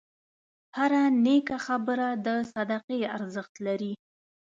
[0.77, 3.93] هره نیکه خبره د صدقې ارزښت لري.